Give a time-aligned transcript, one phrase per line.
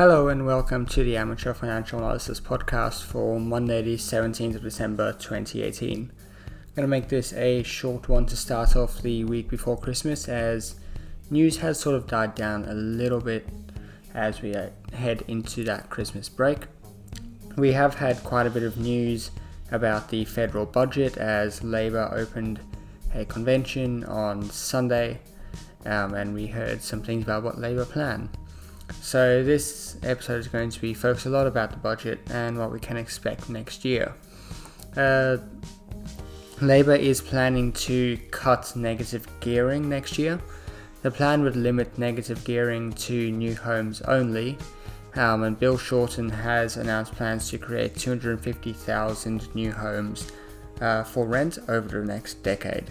[0.00, 5.12] Hello and welcome to the Amateur Financial Analysis podcast for Monday, the 17th of December
[5.12, 6.10] 2018.
[6.48, 10.26] I'm going to make this a short one to start off the week before Christmas
[10.26, 10.76] as
[11.28, 13.46] news has sort of died down a little bit
[14.14, 14.56] as we
[14.94, 16.60] head into that Christmas break.
[17.58, 19.30] We have had quite a bit of news
[19.70, 22.58] about the federal budget as Labor opened
[23.14, 25.20] a convention on Sunday
[25.84, 28.30] um, and we heard some things about what Labor plan.
[29.00, 32.72] So this episode is going to be focused a lot about the budget and what
[32.72, 34.14] we can expect next year.
[34.96, 35.38] Uh,
[36.60, 40.38] Labor is planning to cut negative gearing next year.
[41.02, 44.58] The plan would limit negative gearing to new homes only,
[45.14, 50.30] um, and Bill Shorten has announced plans to create 250,000 new homes
[50.80, 52.90] uh, for rent over the next decade.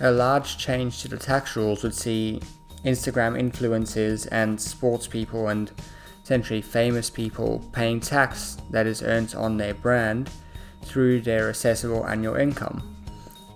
[0.00, 2.40] A large change to the tax rules would see
[2.84, 5.70] Instagram influencers and sports people and
[6.22, 10.30] essentially famous people paying tax that is earned on their brand
[10.82, 12.96] through their assessable annual income.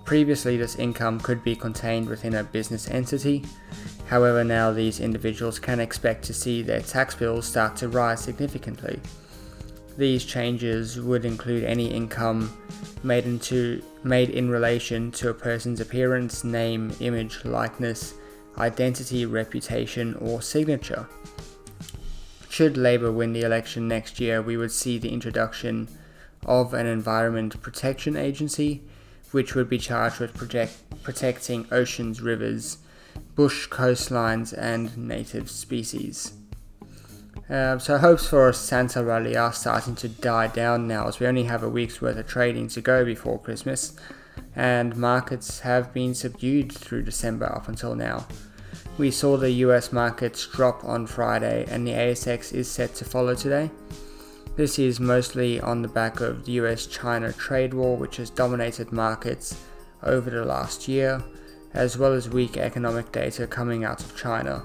[0.05, 3.45] Previously, this income could be contained within a business entity.
[4.09, 9.01] However, now these individuals can expect to see their tax bills start to rise significantly.
[9.97, 12.57] These changes would include any income
[13.03, 18.15] made into made in relation to a person's appearance, name, image, likeness,
[18.59, 21.09] identity, reputation, or signature.
[22.49, 25.89] Should Labor win the election next year, we would see the introduction
[26.45, 28.83] of an Environment Protection Agency,
[29.31, 32.79] which would be charged with project, protecting oceans, rivers,
[33.35, 36.35] bush coastlines, and native species.
[37.53, 41.27] Um, so hopes for a Santa rally are starting to die down now as we
[41.27, 43.95] only have a week's worth of trading to go before Christmas
[44.57, 48.27] and markets have been subdued through December up until now.
[48.97, 53.35] We saw the US markets drop on Friday and the ASX is set to follow
[53.35, 53.71] today.
[54.57, 58.93] This is mostly on the back of the US China trade war which has dominated
[58.93, 59.63] markets
[60.03, 61.23] over the last year,
[61.75, 64.63] as well as weak economic data coming out of China.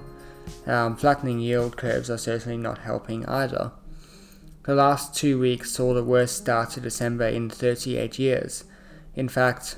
[0.65, 3.71] Um, flattening yield curves are certainly not helping either.
[4.63, 8.65] The last two weeks saw the worst start to December in 38 years.
[9.15, 9.77] In fact,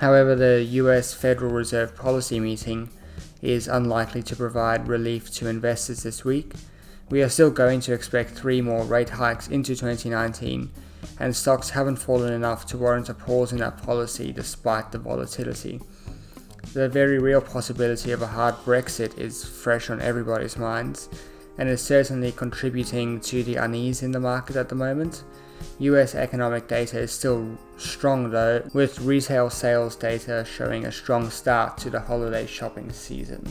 [0.00, 2.88] however, the US Federal Reserve policy meeting
[3.42, 6.54] is unlikely to provide relief to investors this week.
[7.10, 10.70] We are still going to expect three more rate hikes into 2019,
[11.20, 15.80] and stocks haven't fallen enough to warrant a pause in that policy despite the volatility
[16.74, 21.08] the very real possibility of a hard Brexit is fresh on everybody's minds
[21.58, 25.24] and is certainly contributing to the unease in the market at the moment.
[25.78, 31.76] US economic data is still strong though, with retail sales data showing a strong start
[31.78, 33.46] to the holiday shopping season.